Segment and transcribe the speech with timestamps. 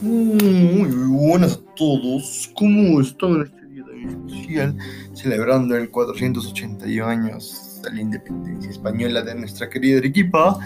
[0.00, 4.76] Muy buenas a todos, ¿cómo están en este día especial?
[5.12, 10.56] Celebrando el 481 años de la independencia española de nuestra querida Arequipa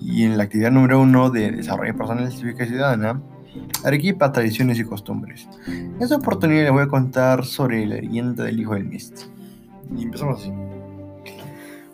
[0.00, 3.20] y en la actividad número uno de Desarrollo Personal Cívica y Ciudadana,
[3.82, 5.48] Arequipa, Tradiciones y Costumbres.
[5.66, 9.24] En esta oportunidad les voy a contar sobre la leyenda del hijo del Misty.
[9.96, 10.52] Y empezamos así.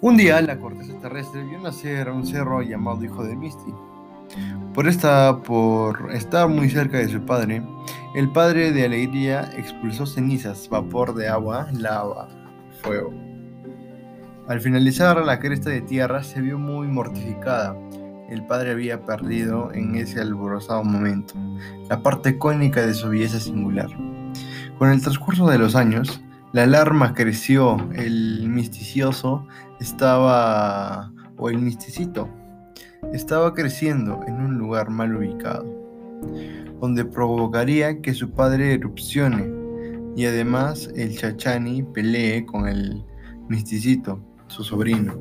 [0.02, 3.73] Un día la corteza terrestre vio nacer a un cerro llamado Hijo del Misty
[4.75, 7.62] por, esta, por estar muy cerca de su padre,
[8.15, 12.29] el padre de Alegría expulsó cenizas, vapor de agua, lava,
[12.83, 13.12] fuego.
[14.48, 17.77] Al finalizar la cresta de tierra se vio muy mortificada.
[18.29, 21.34] El padre había perdido en ese alborozado momento
[21.89, 23.89] la parte cónica de su belleza singular.
[24.78, 26.23] Con el transcurso de los años,
[26.53, 29.47] la alarma creció, el misticioso
[29.80, 32.28] estaba, o el misticito,
[33.12, 35.65] estaba creciendo en un lugar mal ubicado,
[36.81, 39.50] donde provocaría que su padre erupcione
[40.17, 43.05] y además el Chachani pelee con el
[43.48, 45.14] misticito, su sobrino.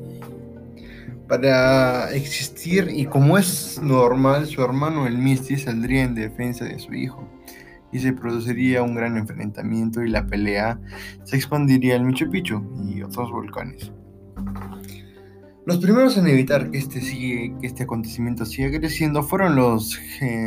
[1.28, 6.92] Para existir y como es normal, su hermano el Misti saldría en defensa de su
[6.92, 7.26] hijo
[7.90, 10.78] y se produciría un gran enfrentamiento y la pelea
[11.24, 13.92] se expandiría al Michu Picchu y otros volcanes.
[15.64, 19.96] Los primeros en evitar que este, que este acontecimiento siga creciendo fueron los,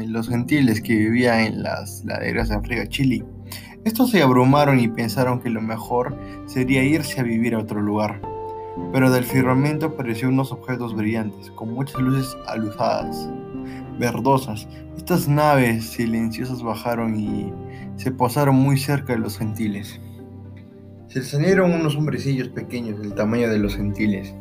[0.08, 3.24] los gentiles que vivían en las laderas de Africa, Chile.
[3.86, 8.22] Estos se abrumaron y pensaron que lo mejor sería irse a vivir a otro lugar.
[8.92, 13.30] Pero del firmamento aparecieron unos objetos brillantes, con muchas luces aluzadas,
[13.98, 14.68] verdosas.
[14.98, 17.54] Estas naves silenciosas bajaron y
[17.96, 19.98] se posaron muy cerca de los gentiles.
[21.08, 24.36] Se salieron unos hombrecillos pequeños del tamaño de los gentiles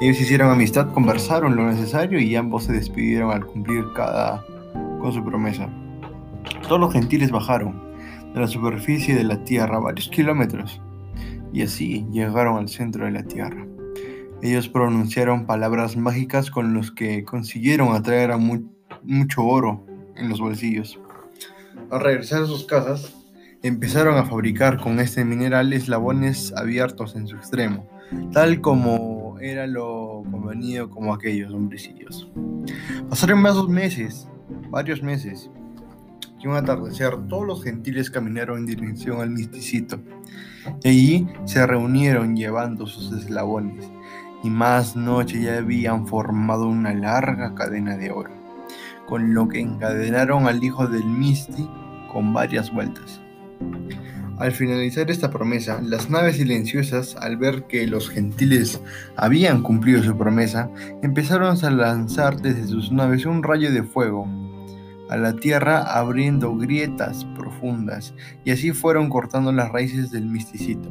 [0.00, 4.42] ellos hicieron amistad, conversaron lo necesario y ambos se despidieron al cumplir cada
[4.98, 5.68] con su promesa.
[6.62, 7.78] Todos los gentiles bajaron
[8.32, 10.80] de la superficie de la tierra varios kilómetros
[11.52, 13.66] y así llegaron al centro de la tierra.
[14.40, 19.84] Ellos pronunciaron palabras mágicas con los que consiguieron atraer a mucho oro
[20.16, 20.98] en los bolsillos.
[21.90, 23.14] Al regresar a sus casas,
[23.62, 27.86] empezaron a fabricar con este mineral eslabones abiertos en su extremo,
[28.32, 32.30] tal como era lo convenido como aquellos hombrecillos.
[33.08, 34.28] Pasaron dos meses,
[34.70, 35.50] varios meses,
[36.38, 40.00] y un atardecer todos los gentiles caminaron en dirección al misticito.
[40.84, 43.90] Allí se reunieron llevando sus eslabones,
[44.42, 48.30] y más noche ya habían formado una larga cadena de oro,
[49.06, 51.68] con lo que encadenaron al hijo del Misti
[52.12, 53.20] con varias vueltas.
[54.40, 58.80] Al finalizar esta promesa, las naves silenciosas, al ver que los gentiles
[59.14, 60.70] habían cumplido su promesa,
[61.02, 64.26] empezaron a lanzar desde sus naves un rayo de fuego
[65.10, 70.88] a la tierra abriendo grietas profundas y así fueron cortando las raíces del misticito.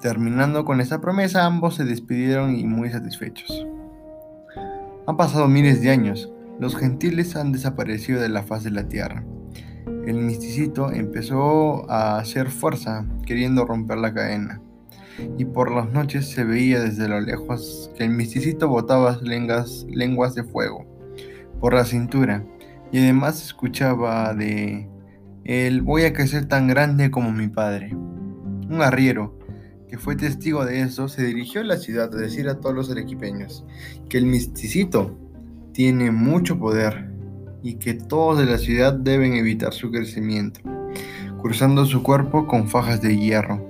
[0.00, 3.66] Terminando con esta promesa, ambos se despidieron y muy satisfechos.
[5.08, 6.30] Han pasado miles de años,
[6.60, 9.24] los gentiles han desaparecido de la faz de la tierra
[10.10, 14.60] el misticito empezó a hacer fuerza, queriendo romper la cadena.
[15.36, 19.86] Y por las noches se veía desde lo lejos que el misticito botaba lenguas,
[20.34, 20.86] de fuego
[21.60, 22.44] por la cintura.
[22.90, 24.88] Y además escuchaba de
[25.44, 27.90] él, voy a crecer tan grande como mi padre.
[27.94, 29.38] Un arriero,
[29.88, 32.90] que fue testigo de eso, se dirigió a la ciudad a decir a todos los
[32.90, 33.64] arequipeños
[34.08, 35.18] que el misticito
[35.72, 37.10] tiene mucho poder
[37.62, 40.60] y que todos de la ciudad deben evitar su crecimiento,
[41.40, 43.64] cruzando su cuerpo con fajas de hierro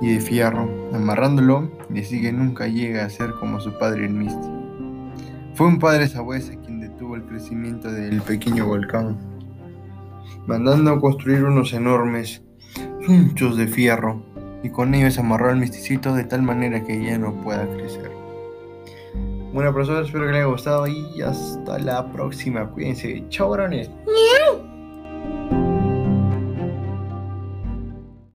[0.00, 4.14] y de fierro, amarrándolo y así que nunca llega a ser como su padre el
[4.14, 4.48] Misty.
[5.54, 9.18] Fue un padre sabuesa quien detuvo el crecimiento del pequeño volcán,
[10.46, 12.42] mandando a construir unos enormes
[13.04, 14.24] chunchos de fierro
[14.62, 18.19] y con ellos amarró al misticito de tal manera que ya no pueda crecer.
[19.52, 22.70] Bueno, profesor, espero que les haya gustado y hasta la próxima.
[22.70, 23.24] Cuídense.
[23.30, 23.90] Chao, varones.